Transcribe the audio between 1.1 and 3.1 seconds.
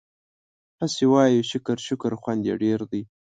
وايو شکر شکر خوند يې ډېر دی